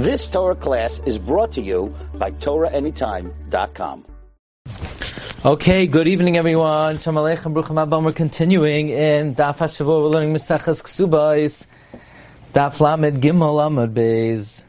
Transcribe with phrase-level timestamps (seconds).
[0.00, 4.06] This Torah class is brought to you by TorahAnytime.com.
[5.44, 6.98] Okay, good evening everyone.
[6.98, 8.04] Shalom Aleichem, Bruchim Abam.
[8.04, 10.00] We're continuing in Daf HaShavua.
[10.04, 11.66] We're learning Mesachas Ksubais.
[12.54, 14.62] Daf Lamed Gimel Amud Beis.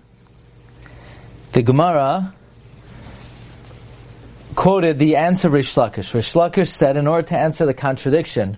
[1.53, 2.33] The Gemara
[4.55, 6.13] quoted the answer Rish Lakish.
[6.13, 8.57] Rish Lakish said, in order to answer the contradiction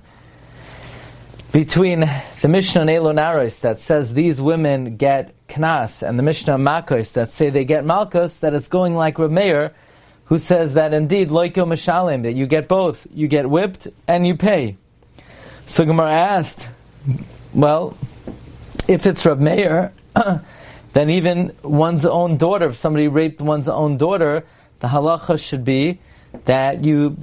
[1.52, 2.00] between
[2.42, 7.14] the Mishnah and Eilu Naaros that says these women get Knas and the Mishnah Makos
[7.14, 9.72] that say they get Malkus, that it's going like Rameir,
[10.26, 13.06] who says that indeed, Loiko Mashalim, that you get both.
[13.14, 14.78] You get whipped and you pay.
[15.66, 16.70] So Gemara asked,
[17.54, 17.96] well,
[18.88, 19.94] if it's Rav Meir,
[20.94, 24.46] then even one's own daughter, if somebody raped one's own daughter,
[24.80, 26.00] the halacha should be
[26.46, 27.16] that you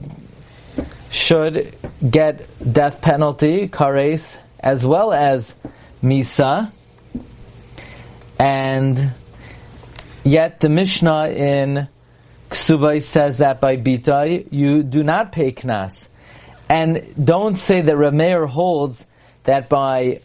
[1.11, 1.75] should
[2.09, 5.55] get death penalty, kares, as well as
[6.03, 6.71] misa.
[8.41, 9.13] And
[10.25, 11.89] yet the Mishnah in
[12.49, 16.09] Ksubay says that by Bitai, you do not pay knas.
[16.71, 19.05] And don't say that Rameir holds
[19.45, 20.21] that by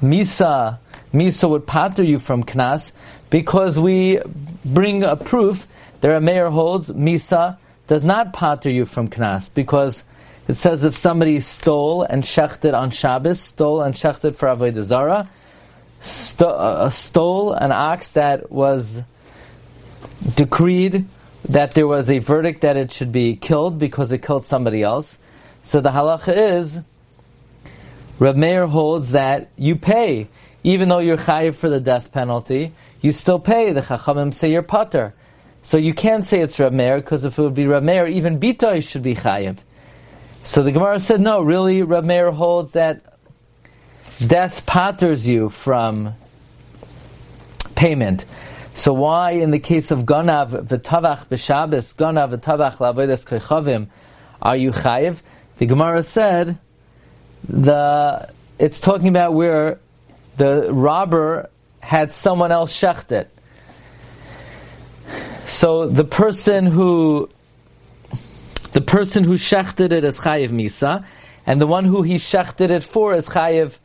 [0.00, 0.78] Misa,
[1.12, 2.92] Misa would pater you from Knas,
[3.28, 4.20] because we
[4.64, 5.66] bring a proof
[6.00, 10.04] that Rameir holds Misa does not pater you from Knas, because
[10.48, 15.28] it says if somebody stole and shechted on Shabbos, stole and shechted for Avodah Zarah,
[16.00, 19.02] st- uh, stole an ox that was
[20.34, 21.06] decreed
[21.48, 25.18] that there was a verdict that it should be killed because it killed somebody else.
[25.62, 26.80] So the halacha is,
[28.18, 30.28] Rav Meir holds that you pay,
[30.62, 33.72] even though you're chayiv for the death penalty, you still pay.
[33.72, 35.14] The chachamim say you're pater.
[35.62, 38.38] So you can't say it's Rav Meir, because if it would be Rav Meir, even
[38.38, 39.58] Bitoy should be chayiv.
[40.42, 43.09] So the Gemara said, no, really, Rav Meir holds that
[44.26, 46.14] death paters you from
[47.74, 48.24] payment.
[48.74, 53.88] So why, in the case of Ganav v'tavach b'Shabbos, Ganav v'tavach la'avodas koichavim,
[54.40, 55.18] are you chayiv?
[55.58, 56.58] The Gemara said
[57.48, 59.80] the it's talking about where
[60.36, 61.50] the robber
[61.80, 63.26] had someone else shechted.
[65.46, 67.28] So the person who
[68.72, 71.04] the person who shechted it is chayiv misa,
[71.46, 73.76] and the one who he shechted it for is chayiv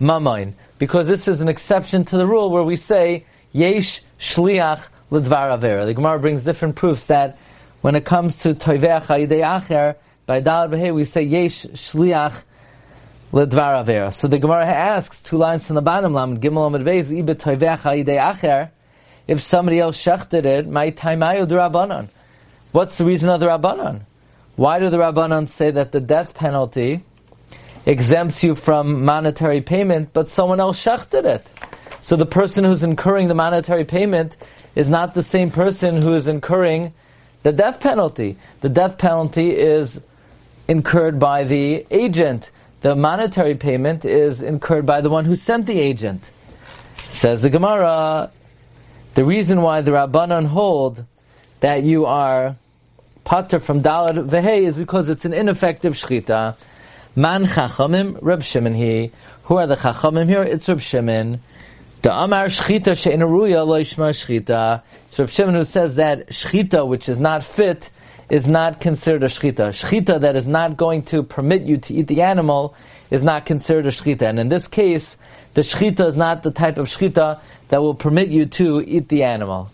[0.00, 5.58] mamain, because this is an exception to the rule where we say yesh shliach ledvar
[5.58, 5.84] avera.
[5.84, 7.38] The Gemara brings different proofs that
[7.80, 9.96] when it comes to toiveach ayidei acher,
[10.26, 12.42] by dal behe we say yesh shliach
[13.32, 14.12] ledvar avera.
[14.12, 17.80] So the Gemara asks two lines from the bottom, lam gimel amid beis ibe toiveach
[17.80, 18.70] ayidei acher.
[19.26, 22.08] If somebody else shechted it, my taimayu rabbanon.
[22.72, 24.02] What's the reason of the rabbanon?
[24.56, 27.02] Why do the rabbanon say that the death penalty
[27.86, 31.46] exempts you from monetary payment, but someone else shechted it?
[32.00, 34.36] So the person who's incurring the monetary payment
[34.74, 36.92] is not the same person who is incurring
[37.42, 38.36] the death penalty.
[38.60, 40.00] The death penalty is
[40.68, 42.50] incurred by the agent.
[42.80, 46.30] The monetary payment is incurred by the one who sent the agent.
[47.08, 48.30] Says the Gemara,
[49.14, 51.04] the reason why the Rabbanon hold
[51.60, 52.56] that you are
[53.24, 56.56] pater from Dalad Vehe is because it's an ineffective shchita.
[57.20, 59.12] Man chachamim, Reb Shimon he.
[59.42, 60.42] Who are the chachamim here?
[60.42, 61.42] It's Reb Shimon.
[62.00, 64.80] The Amar Shchita She'inaruya Loishma Shchita.
[65.04, 67.90] It's Reb Shimon who says that Shchita, which is not fit,
[68.30, 69.68] is not considered a Shchita.
[69.68, 72.74] Shchita that is not going to permit you to eat the animal
[73.10, 74.22] is not considered a Shchita.
[74.22, 75.18] And in this case,
[75.52, 77.38] the Shchita is not the type of Shchita
[77.68, 79.70] that will permit you to eat the animal.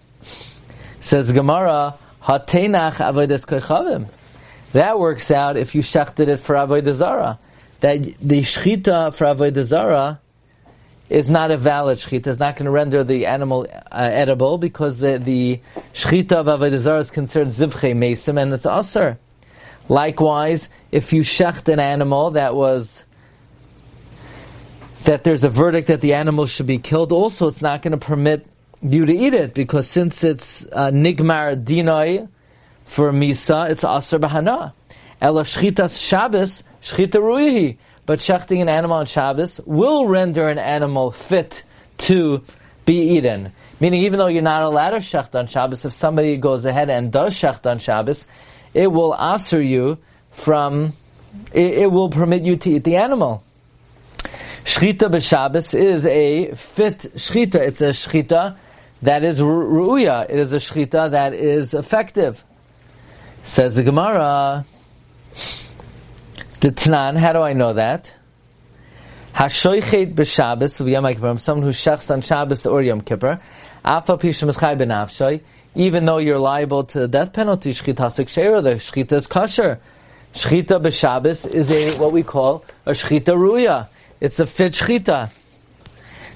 [1.00, 4.08] Says Gemara, Hatenach Avodas Kochavim.
[4.72, 7.38] That works out if you shechted it for Avodah Zarah.
[7.80, 10.20] That the Shchita for Avodah Zarah
[11.08, 12.26] is not a valid shechita.
[12.26, 15.60] It's not going to render the animal uh, edible because the, the
[15.94, 19.18] shechita of avodah zarah is considered zivchei mesim and it's aser.
[19.88, 23.04] Likewise, if you shecht an animal that was
[25.04, 27.98] that there's a verdict that the animal should be killed, also it's not going to
[28.04, 28.44] permit
[28.82, 32.28] you to eat it because since it's uh, nigmar dinoi
[32.86, 34.72] for misa, it's aser bahana.
[35.20, 37.78] Ela shchitas Shabbos shchita ruihi.
[38.06, 41.64] But shechting an animal on Shabbos will render an animal fit
[41.98, 42.42] to
[42.84, 43.52] be eaten.
[43.80, 47.10] Meaning, even though you're not allowed to shecht on Shabbos, if somebody goes ahead and
[47.10, 48.24] does shecht on Shabbos,
[48.72, 49.98] it will answer you
[50.30, 50.92] from,
[51.52, 53.42] it, it, will permit you to eat the animal.
[54.64, 57.56] Shchita b'Shabbos is a fit shchita.
[57.56, 58.56] It's a shchita
[59.02, 60.30] that is ru'uya.
[60.30, 62.42] It is a shchita that is effective.
[63.46, 64.64] Says the Gemara.
[66.58, 68.12] The Tanan, how do I know that?
[69.34, 73.40] Hashoichet b'Shabbos v'Yom Kippur, someone who shechs on Shabbos or Yom Kippur,
[75.76, 79.78] even though you're liable to the death penalty, shchita sikshera, the shchita is kosher.
[80.34, 83.86] Shchita b'Shabbos is a, what we call a shchita ruya.
[84.20, 85.30] It's a fit shchita.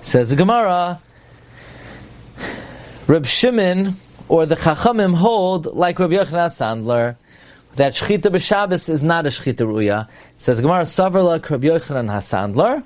[0.02, 1.00] Says the Gemara,
[3.08, 3.96] Reb Shimon,
[4.30, 7.16] or the Chachamim hold, like Rabbi Yochanan Sandler,
[7.74, 10.08] that shchita b'Shabbos is not a shchita ruya.
[10.36, 12.84] Says Gemara, Savarla Rabbi Yochanan Hasandler,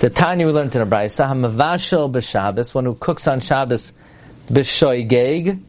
[0.00, 3.94] the Tanya we learned in a Braysa, Hamavashel b'Shabbos, one who cooks on Shabbos
[4.50, 5.62] b'shoigeg,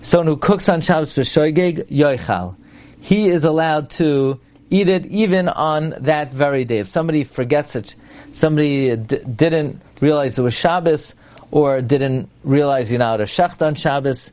[0.00, 2.56] someone who cooks on Shabbos b'shoigeg, yoichal.
[3.02, 4.40] He is allowed to
[4.70, 6.78] eat it even on that very day.
[6.78, 7.94] If somebody forgets it,
[8.32, 11.14] somebody d- didn't realize it was Shabbos,
[11.52, 14.32] or didn't realize you're not a shecht on Shabbos,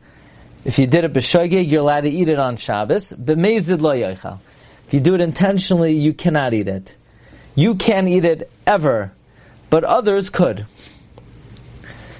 [0.66, 4.39] if you did it b'shoigeg, you're allowed to eat it on Shabbos, b'mezid lo yoichal.
[4.88, 6.95] If you do it intentionally, you cannot eat it.
[7.56, 9.12] You can't eat it ever,
[9.69, 10.66] but others could.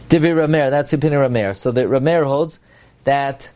[0.10, 1.58] Divi Ramer, that's the opinion of.
[1.58, 2.60] So that Ramer holds
[3.06, 3.50] that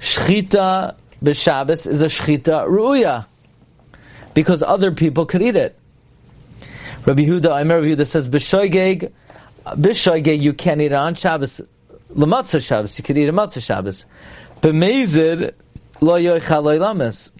[0.00, 3.26] shchita b'Shabbos is a shchita ruya,
[4.34, 5.78] because other people could eat it.
[7.06, 9.12] Rabbi Huda, I remember Huda says b'shoigeg,
[9.74, 11.60] b'shoigeg you can't eat it on Shabbos,
[12.10, 14.06] l'matzah Shabbos, you could eat a matzah Shabbos.
[14.60, 15.54] B'mezid
[16.00, 17.30] lo yoichal lo lames.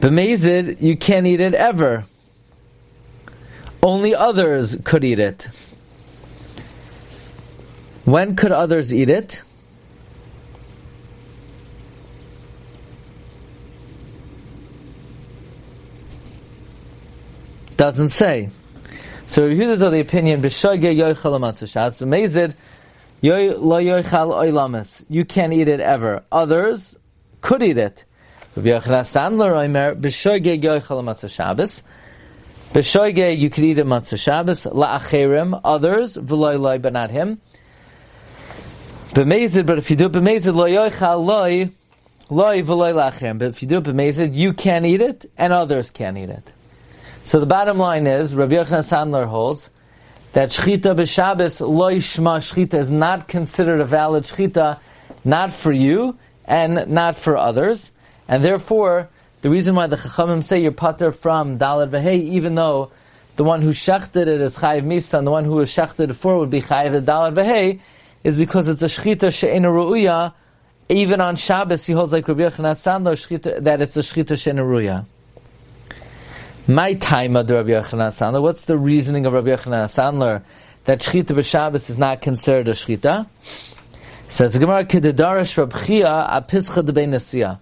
[0.00, 2.04] B'mezid, you can't eat it ever.
[3.82, 5.48] Only others could eat it.
[8.04, 9.42] When could others eat it?
[17.82, 18.50] Doesn't say.
[19.26, 20.40] So Yehuda's of the opinion.
[25.10, 26.22] You can't eat it ever.
[26.30, 26.96] Others
[27.40, 28.04] could eat it.
[28.54, 28.78] Rabbi you
[33.50, 34.64] could eat a matzah Shabbos.
[35.64, 37.40] Others, but not him.
[39.12, 39.26] But
[39.78, 40.12] if you do it.
[40.12, 40.22] But
[43.48, 43.82] if you do it
[44.36, 46.52] you can eat it, and others can't eat it.
[47.24, 49.68] So the bottom line is, Rabbi Yochanan Sandler holds,
[50.32, 54.80] that shchita b'Shabbos, loy shma shchita is not considered a valid shchita,
[55.24, 57.92] not for you, and not for others.
[58.26, 59.08] And therefore,
[59.42, 62.90] the reason why the Chachamim say you're pater from Dalad Vahei, even though
[63.36, 66.38] the one who shechted it is Chayiv Misa, and the one who was shechted for
[66.38, 67.80] would be Chayiv Dalad Vahei,
[68.24, 70.34] is because it's a shchita she'ena ru'uya,
[70.88, 75.06] even on Shabbos, he holds like Rabbi Yochanan Sandler, that it's a shchita she'ena ru'uya.
[76.68, 80.44] My time of Rabbi Yochanan Sandler, what's the reasoning of Rabbi Yochanan Sandler
[80.84, 83.26] that shchita b'Shabbos is not considered a shchita?
[84.28, 87.58] Says Gemara Kedidarash Rab Chia Apischa de Nesiyah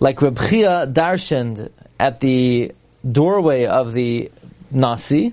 [0.00, 2.72] like Reb Chia darshaned at the
[3.10, 4.30] doorway of the
[4.70, 5.32] Nasi,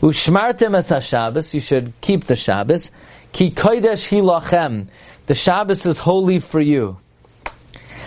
[0.00, 2.90] Ushmartem es HaShabbos, you should keep the Shabbos,
[3.32, 4.86] Ki kodesh hi lachem,
[5.26, 6.96] the Shabbos is holy for you.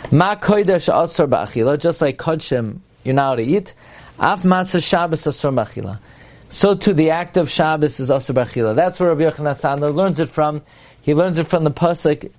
[0.09, 3.73] Ma kodesh asar ba'achila, just like kodshim, you're now to eat,
[4.19, 5.99] af masa Shabbos asar ba'achila.
[6.49, 8.75] So too, the act of Shabbos is asar ba'achila.
[8.75, 10.61] That's where Rabbi Yochanan Sandler learns it from.
[11.01, 12.31] He learns it from the pasuk,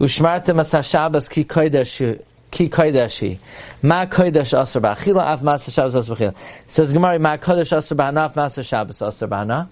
[0.00, 2.20] Ushmartem es HaShabbos ki kodesh
[2.52, 3.38] ki kodeshi.
[3.82, 6.34] Ma kodesh asr b'achila, af matzah Shabbos asr b'achila.
[6.68, 9.68] Says Gemara, ma kodesh b'hana, af matzah Shabbos asr b'hana.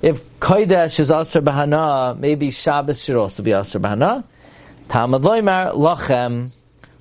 [0.00, 4.22] If kodesh is asr b'hana, maybe Shabbos should also be asr b'hana.
[4.88, 6.50] Talmud loymar, lachem,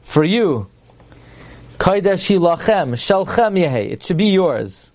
[0.02, 0.68] for you.
[1.84, 4.90] Kodeshi lachem, shalchem yehe, it should be yours.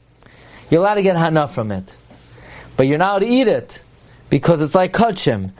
[0.70, 1.94] You're allowed to get hana from it.
[2.78, 3.82] But you're not allowed to eat it,
[4.30, 5.50] because it's like kachim.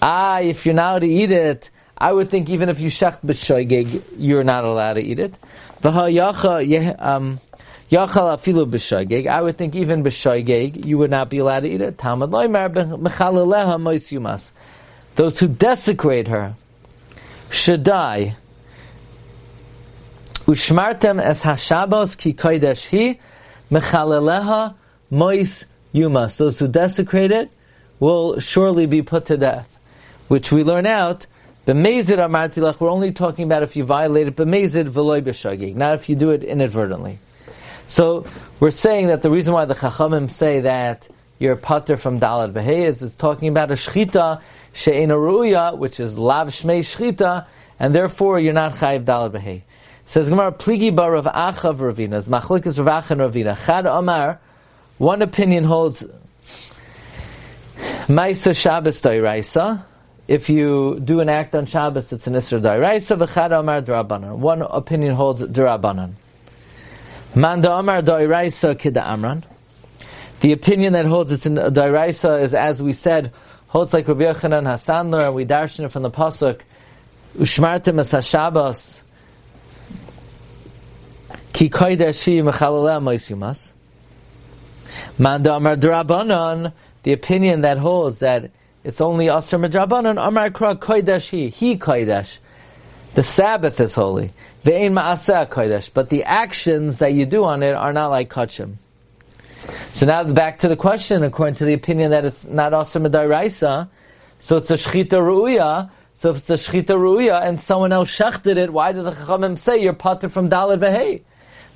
[0.00, 1.68] Ah, if you're not allowed to eat it,
[1.98, 5.34] I would think even if you shecht b'shoigeg, you're not allowed to eat it.
[5.84, 5.92] Um,
[7.90, 9.26] yachal afilu b'shoigeg.
[9.26, 11.98] I would think even b'shoigeg, you would not be allowed to eat it.
[11.98, 14.52] Talmud loymar b'chalaleha mois yumas.
[15.16, 16.54] Those who desecrate her
[17.50, 18.36] should die.
[20.48, 23.20] Ushmartem es hashabos ki kodesh hi
[23.70, 24.76] mechalaleha
[25.10, 26.38] mois yumas.
[26.38, 27.50] Those who desecrate it
[28.00, 29.78] will surely be put to death.
[30.28, 31.26] Which we learn out
[31.66, 36.08] B'mezid amartilach, we're only talking about if you violate it, b'mezid v'loy b'shagig, not if
[36.08, 37.18] you do it inadvertently.
[37.86, 38.24] So,
[38.58, 42.86] we're saying that the reason why the Chachamim say that you're pater from Dalad Behei
[42.86, 44.40] is it's talking about a shchita
[44.72, 47.44] she'ena ruya, which is lav shmei shchita,
[47.78, 49.62] and therefore you're not chayiv Dalad Behei.
[50.08, 53.66] Says Gemara, pligi bar Rav Acha Ravina, is machlikas Rav Acha and Ravina.
[53.66, 54.40] Chad Amar,
[54.96, 56.02] one opinion holds
[58.06, 59.84] Maisa Shabbos Doiraisa,
[60.26, 64.38] if you do an act on Shabbos, it's an Isra Dairaisa, v'chad Amar Darabanan.
[64.38, 66.12] One opinion holds Darabanan.
[67.34, 69.44] Manda Amar Dairaisa Kida Amran.
[70.40, 73.30] The opinion that holds it's in Dairaisa is, as we said,
[73.66, 76.62] holds like Rabbi Yochanan Hasanler, and we darshan it from the pasuk,
[77.36, 79.02] Ushmartim es Hashabbos,
[81.58, 83.72] Ki koideshi mechalaleh moisimas.
[85.18, 86.72] Manda Amar Drabanan,
[87.02, 88.52] the opinion that holds that
[88.84, 92.38] it's only Asr Madrabanan, Amar Kra Kodesh he, Kodesh.
[93.14, 94.32] The Sabbath is holy.
[94.62, 95.90] The Ma'aseh Kodesh.
[95.92, 98.74] But the actions that you do on it are not like Kachim.
[99.90, 103.88] So now back to the question, according to the opinion that it's not Asr Madaraisa,
[104.38, 108.58] so it's a Shchita Ru'uya, so if it's a Shchita Ru'uya and someone else shechted
[108.58, 111.22] it, why did the Chachamim say you're pater from Dalad Vehei?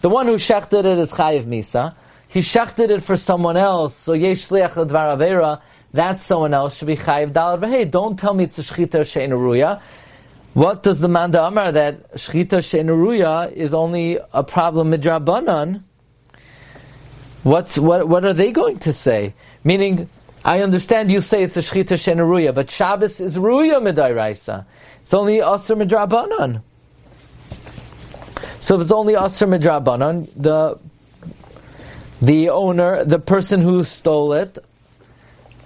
[0.03, 1.95] The one who shechted it is Chayiv Misa.
[2.29, 5.61] He shechted it for someone else, so Yesh Shliach
[5.93, 7.91] that someone else should be chayiv dalad v'hei.
[7.91, 9.81] Don't tell me it's a shchita she'enaruya.
[10.55, 15.83] What does the Manda Amar that shchita she'enaruya is only a problem midrabanan?
[17.43, 18.09] What's what?
[18.09, 19.35] What are they going to say?
[19.65, 20.09] Meaning,
[20.45, 24.65] I understand you say it's a shchita she'enaruya, but Shabbos is ruya midairaisa.
[25.03, 26.63] It's only aser midrabanan.
[28.62, 30.78] So if it's only aser midrabanan, the
[32.21, 34.57] the owner, the person who stole it,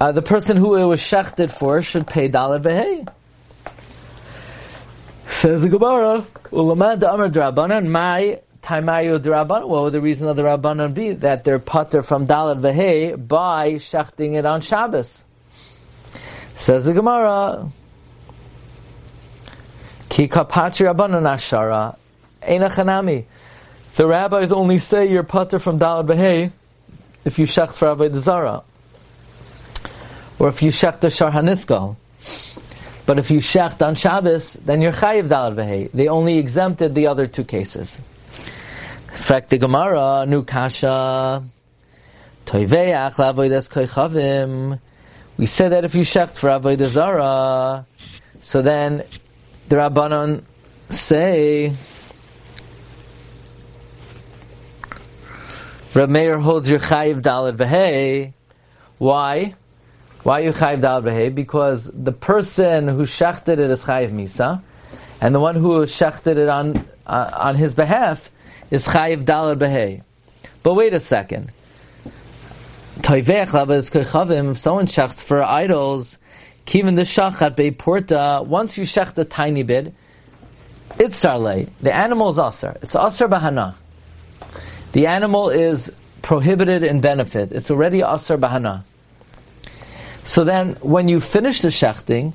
[0.01, 3.07] uh, the person who it was shechted for should pay dalad vehei.
[5.27, 10.45] Says the Gemara, "Ulamad Amar Drabanan, my taimayu Drabanan." What would the reason of the
[10.45, 15.23] Rabbanan be that they're putter from dalad vehei by shechting it on Shabbos?
[16.55, 17.69] Says the Gemara,
[20.09, 21.97] "Ki kapatri Rabbanan ashara
[22.47, 23.25] einachanami."
[23.97, 26.53] The rabbis only say you're putter from dalad vehei
[27.25, 28.63] if you shecht for avodah zara
[30.39, 31.97] or if you shecht the Shar Haniskal.
[33.07, 35.91] But if you shecht on Shabbos, then you're chayiv dal v'hei.
[35.93, 37.99] They only exempted the other two cases.
[39.09, 41.43] In fact, the Gemara, nu kasha,
[42.45, 44.79] toiveach la'avodas koichavim.
[45.39, 47.87] We said that if you shecht for avodah zara,
[48.41, 49.05] so then
[49.69, 50.43] the Rabbanon
[50.91, 51.73] say,
[55.95, 58.33] Rab Meir holds your chayiv dalad v'hei.
[58.99, 59.55] Why?
[60.23, 61.33] Why you chayiv dal behe?
[61.35, 64.61] Because the person who shechted it is chayiv misa,
[65.21, 68.29] and the one who shechted it on uh, on his behalf
[68.71, 70.03] is chayiv dal behe.
[70.63, 71.53] But wait a second.
[72.99, 74.51] Toivech lavas kechavim.
[74.51, 76.19] If someone shechts for idols,
[76.73, 78.43] even the shachat porta.
[78.45, 79.95] Once you shecht a tiny bit,
[80.99, 81.69] it's sarle.
[81.81, 82.77] The animal is aser.
[82.83, 83.77] It's aser bahana.
[84.97, 87.53] The animal is prohibited in benefit.
[87.53, 88.85] It's already aser bahana.
[90.25, 92.33] So then, when you finish the shechting,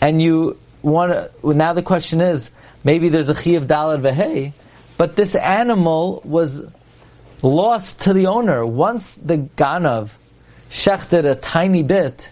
[0.00, 2.52] and you want to, now the question is,
[2.84, 4.52] maybe there's a chi of dalad vehei,
[4.96, 6.62] but this animal was
[7.42, 8.64] lost to the owner.
[8.64, 10.10] Once the ganav
[10.70, 12.30] shechted a tiny bit,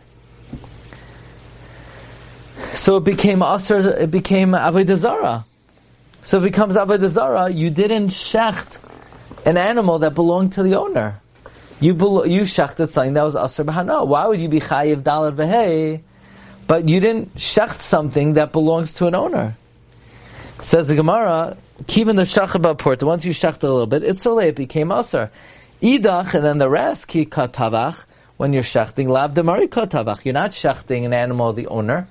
[2.73, 5.43] so it became aser, it became avodah.
[6.23, 7.53] So it becomes avodah.
[7.53, 8.79] You didn't shecht
[9.45, 11.21] an animal that belonged to the owner.
[11.81, 14.07] You belo- you shechted something that was aser b'hana.
[14.07, 16.01] Why would you be chayiv dalad v'hei?
[16.69, 19.57] But you didn't shecht something that belongs to an owner.
[20.61, 21.57] Says the Gemara,
[21.89, 25.31] even the shachaba porta, once you shecht a little bit, it's so it became aser.
[25.83, 28.05] Idach, and then the rest, ki katavach,
[28.37, 30.25] when you're shechting, lav demari katavach.
[30.25, 32.07] You're not shechting an animal of the owner.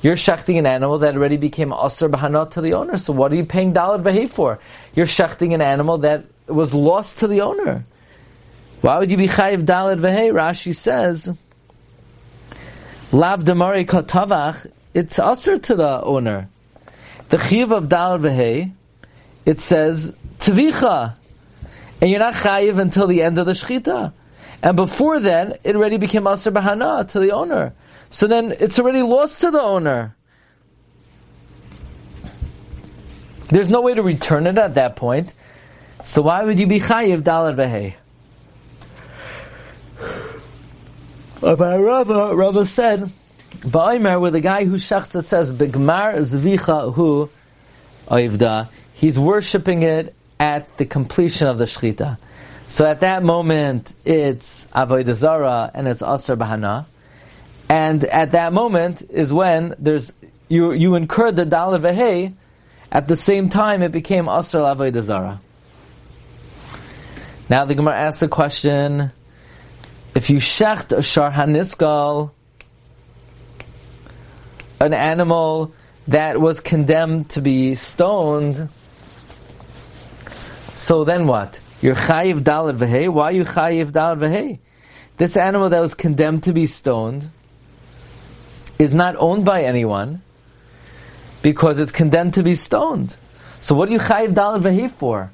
[0.00, 2.98] You're shechting an animal that already became aser b'hana to the owner.
[2.98, 4.60] So what are you paying dalad v'hei for?
[4.94, 7.84] You're shechting an animal that was lost to the owner.
[8.80, 10.32] Why would you be chayiv dalad v'hei?
[10.32, 11.36] Rashi says,
[13.12, 16.48] lav demari katavach, it's usher to the owner.
[17.28, 18.72] The chiv of dalad v'hei,
[19.44, 21.14] it says tvicha,
[22.00, 24.12] and you're not chayiv until the end of the shchita.
[24.62, 27.74] And before then, it already became aser bahana to the owner.
[28.10, 30.16] So then it's already lost to the owner.
[33.50, 35.32] There's no way to return it at that point.
[36.08, 37.92] So why would you be chayiv dalad v'hei?
[41.38, 43.12] But Rava, Rava said,
[43.58, 47.28] Ba'aymer, with a guy who shachs says, Bigmar zvicha hu
[48.08, 52.16] oivda, he's worshipping it at the completion of the shchita.
[52.68, 56.86] So at that moment, it's avodah zara and it's aser bahana.
[57.68, 60.10] And at that moment is when there's,
[60.48, 62.32] you, you incurred the dalad vehei,
[62.90, 65.40] at the same time it became aser avodah zara.
[67.48, 69.10] Now the Gemara asks the question,
[70.14, 72.32] if you shecht a shar haniskal,
[74.80, 75.72] an animal
[76.08, 78.68] that was condemned to be stoned,
[80.74, 81.60] so then what?
[81.80, 83.08] You're chayiv dalad v'hei.
[83.08, 84.58] Why are you chayiv dalad v'hei?
[85.18, 87.28] this animal that was condemned to be stoned
[88.78, 90.22] is not owned by anyone
[91.42, 93.16] because it's condemned to be stoned.
[93.60, 95.30] So what are you chayiv dalad v'hei for?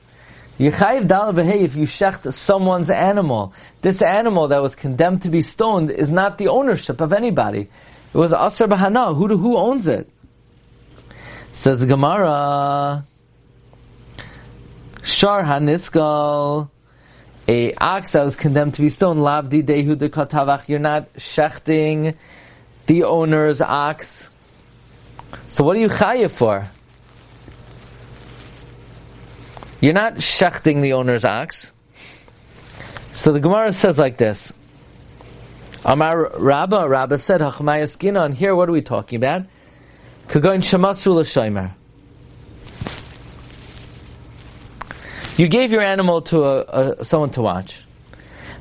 [0.56, 3.52] You chayiv dalad v'hei if you shecht someone's animal.
[3.82, 7.68] This animal that was condemned to be stoned is not the ownership of anybody.
[8.12, 9.16] It was asr b'hana.
[9.16, 10.08] Who, who owns it?
[11.52, 13.04] Says Gemara,
[15.02, 16.70] Shar haniskal,
[17.48, 20.68] a ox that was condemned to be stoned, lavdi dehu de katavach.
[20.68, 22.16] You're not shechting
[22.86, 24.28] the owner's ox.
[25.48, 26.68] So what are you chayiv for?
[29.84, 31.70] You're not shechting the owner's ox.
[33.12, 34.50] So the Gemara says like this.
[35.84, 39.42] Amar Rabba, Rabba said, Hachmayas Gina, and here what are we talking about?
[40.28, 41.72] Kagoin Shamasru L'Shomer.
[45.36, 47.78] You gave your animal to a, a, someone to watch.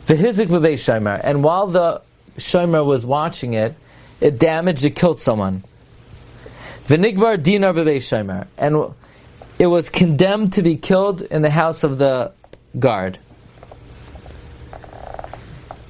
[0.07, 1.21] V'hizik v'bei shomer.
[1.23, 2.01] And while the
[2.37, 3.75] shomer was watching it,
[4.19, 5.63] it damaged, it killed someone.
[6.87, 8.47] V'nigbar dinar b'bei shomer.
[8.57, 8.93] And
[9.59, 12.33] it was condemned to be killed in the house of the
[12.77, 13.19] guard.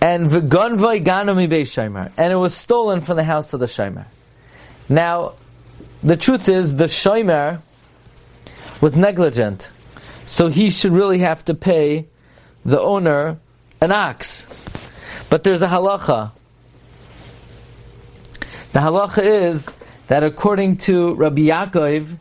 [0.01, 2.11] And v'gonvoi ganami b'bei shomer.
[2.17, 4.05] And it was stolen from the house of the shomer.
[4.89, 5.33] Now,
[6.03, 7.61] the truth is, the shomer
[8.81, 9.69] was negligent.
[10.25, 12.07] So he should really have to pay
[12.65, 13.37] the owner
[13.79, 14.45] an ox.
[15.29, 16.31] But there's a halacha.
[18.73, 19.73] The halacha is
[20.07, 22.17] that according to Rabbi Yaakov,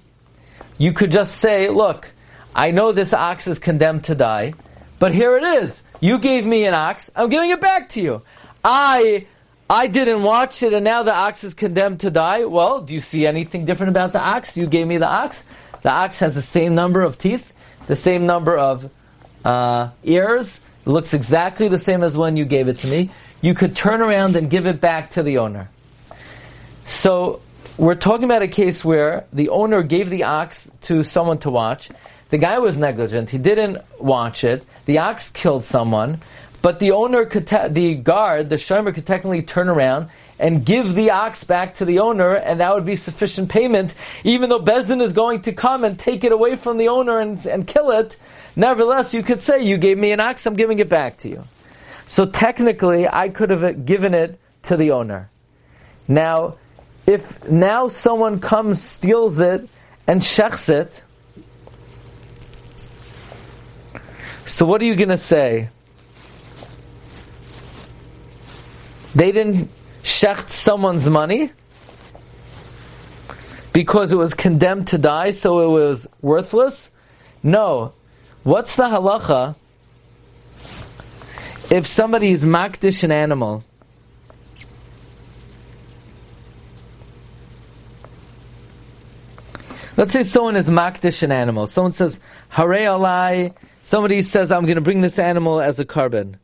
[0.83, 2.12] you could just say, look,
[2.55, 4.55] I know this ox is condemned to die,
[4.99, 5.83] but here it is.
[6.01, 8.23] You gave me an ox, I'm giving it back to you.
[8.65, 9.27] I
[9.71, 12.45] I didn't watch it and now the ox is condemned to die.
[12.45, 14.57] Well, do you see anything different about the ox?
[14.57, 15.43] You gave me the ox.
[15.83, 17.53] The ox has the same number of teeth
[17.87, 18.91] the same number of
[19.45, 20.61] uh, ears.
[20.87, 23.11] It looks exactly the same as when you gave it to me.
[23.41, 25.69] You could turn around and give it back to the owner.
[26.85, 27.40] So
[27.79, 31.89] we're talking about a case where the owner gave the ox to someone to watch.
[32.31, 33.31] The guy was negligent.
[33.31, 34.65] He didn't watch it.
[34.87, 36.23] The ox killed someone.
[36.61, 40.09] But the owner could, te- the guard, the shomer could technically turn around
[40.39, 44.49] and give the ox back to the owner, and that would be sufficient payment, even
[44.49, 47.67] though Bezdin is going to come and take it away from the owner and, and
[47.67, 48.17] kill it.
[48.57, 51.45] Nevertheless, you could say, You gave me an ox, I'm giving it back to you.
[52.07, 55.31] So technically, I could have given it to the owner.
[56.09, 56.57] Now,
[57.07, 59.69] if now someone comes, steals it,
[60.07, 61.03] and shechs it,
[64.45, 65.69] so what are you going to say?
[69.15, 69.71] They didn't
[70.03, 71.53] shecht someone's money
[73.73, 76.91] because it was condemned to die, so it was worthless?
[77.43, 77.93] No.
[78.43, 79.55] What's the halacha
[81.71, 83.65] if somebody is makdish an animal?
[89.96, 91.66] Let's say someone is makdish an animal.
[91.66, 93.55] Someone says, Hare alai.
[93.83, 96.37] Somebody says, I'm going to bring this animal as a korban.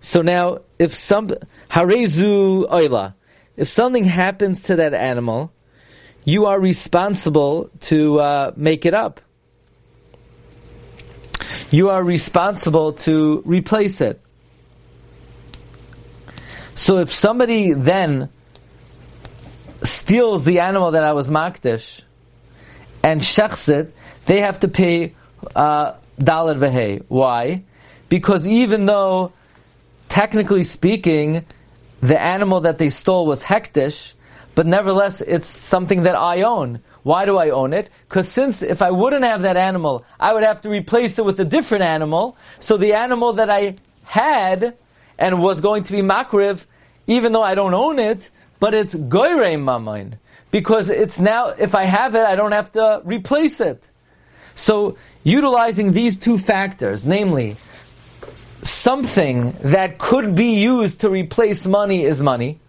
[0.00, 1.28] So now, if some
[1.70, 3.14] harezu oila,
[3.56, 5.52] if something happens to that animal,
[6.24, 9.20] you are responsible to uh, make it up.
[11.70, 14.20] You are responsible to replace it.
[16.74, 18.28] So if somebody then
[19.82, 22.02] steals the animal that I was makdish
[23.02, 23.94] and shechs it,
[24.26, 25.14] they have to pay
[25.56, 27.04] uh, dalad vehe.
[27.08, 27.64] Why?
[28.08, 29.32] Because even though
[30.08, 31.44] technically speaking,
[32.00, 34.14] the animal that they stole was hekdesh,
[34.54, 36.80] but nevertheless, it's something that I own.
[37.02, 37.90] Why do I own it?
[38.08, 41.40] Because since if I wouldn't have that animal, I would have to replace it with
[41.40, 42.36] a different animal.
[42.60, 44.76] So the animal that I had
[45.18, 46.64] and was going to be makriv,
[47.06, 50.18] even though I don't own it, but it's goyrei mamain.
[50.52, 53.82] Because it's now, if I have it, I don't have to replace it.
[54.54, 57.56] So, utilizing these two factors, namely,
[58.62, 62.60] something that could be used to replace money is money.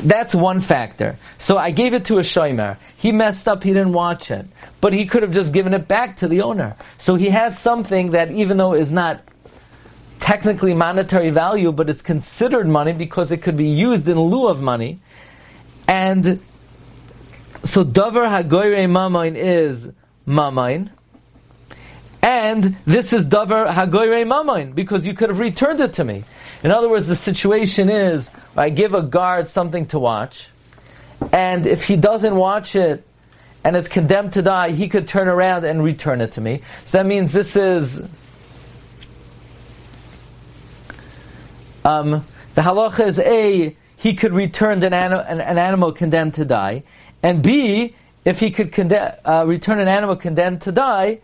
[0.00, 1.18] That's one factor.
[1.38, 2.78] So I gave it to a shomer.
[2.96, 4.46] He messed up, he didn't watch it.
[4.80, 6.76] But he could have just given it back to the owner.
[6.98, 9.22] So he has something that even though is not
[10.20, 14.62] technically monetary value, but it's considered money because it could be used in lieu of
[14.62, 15.00] money.
[15.86, 16.40] And
[17.64, 19.90] so davar hagoyre mamain is
[20.26, 20.90] mamain.
[22.22, 26.24] And this is davar hagoyre mamain because you could have returned it to me.
[26.62, 30.48] In other words, the situation is I give a guard something to watch,
[31.32, 33.06] and if he doesn't watch it
[33.62, 36.60] and it's condemned to die, he could turn around and return it to me.
[36.84, 38.02] So that means this is
[41.84, 42.24] um,
[42.54, 46.82] the halacha is A, he could return an, an, an, animal condemned to die,
[47.24, 47.94] and B,
[48.26, 51.20] if he could uh, return an animal condemned to die,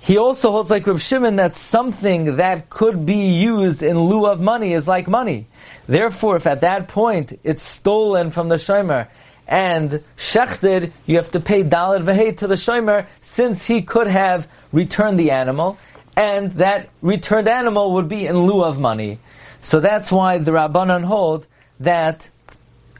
[0.00, 4.40] he also holds like Reb Shimon that something that could be used in lieu of
[4.40, 5.46] money is like money.
[5.88, 9.08] Therefore, if at that point it's stolen from the shomer
[9.48, 14.46] and shechted, you have to pay dalad v'hei to the shomer since he could have
[14.70, 15.78] returned the animal,
[16.16, 19.18] and that returned animal would be in lieu of money.
[19.62, 21.48] So that's why the Rabbanon hold
[21.80, 22.30] that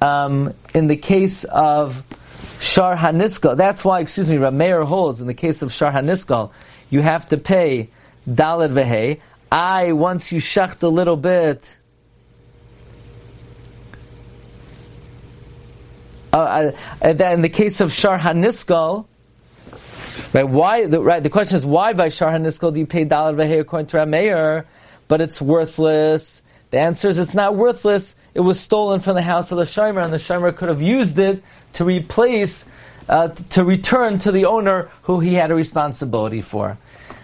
[0.01, 2.03] um, in the case of
[2.61, 6.53] Shar Haniskal, that's why, excuse me, Rameir holds in the case of Shar Haniskal,
[6.91, 7.91] you have to pay
[8.29, 9.21] Dalad Vehe.
[9.51, 11.77] I, once you shecht a little bit,
[16.33, 19.07] uh, uh, in the case of Shar Haniskal,
[20.33, 23.37] right, why, the, right, the question is why by Shar Haniskal do you pay Dalad
[23.37, 24.65] Vehe according to Rameir,
[25.07, 26.43] but it's worthless?
[26.71, 28.15] The answer is it's not worthless.
[28.35, 31.19] It was stolen from the house of the Shomer, and the Shomer could have used
[31.19, 31.43] it
[31.75, 32.65] to replace
[33.09, 36.77] uh, to return to the owner who he had a responsibility for.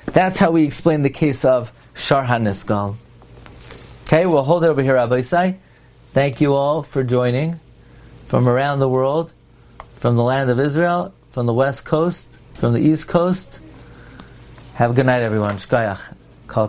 [0.07, 2.96] That's how we explain the case of Shar HaNiskal.
[4.07, 5.57] Okay, we'll hold it over here, Rabbi Isai.
[6.12, 7.61] Thank you all for joining
[8.26, 9.33] from around the world,
[9.96, 13.59] from the land of Israel, from the west coast, from the east coast.
[14.74, 15.57] Have a good night, everyone.
[15.57, 16.14] Shkoyach.
[16.46, 16.68] Kol.